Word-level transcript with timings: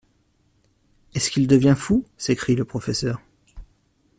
Est-ce 1.13 1.29
qu’il 1.29 1.45
devient 1.47 1.75
fou? 1.77 2.03
s’écrie 2.17 2.55
le 2.55 2.65
professeur. 2.65 3.21